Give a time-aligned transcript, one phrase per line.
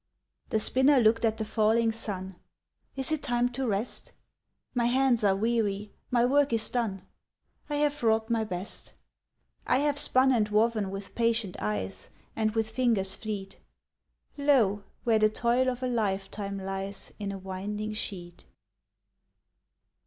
[0.49, 2.35] The spinner looked at the falling sun:
[2.95, 4.13] "Is it time to rest?
[4.73, 7.03] My hands are weary, my work is done,
[7.69, 8.93] I have wrought my best;
[9.67, 13.59] I have spun and woven with patient eyes And with fingers fleet.
[14.39, 14.83] Lo!
[15.03, 18.45] where the toil of a lifetime lies In a winding sheet!"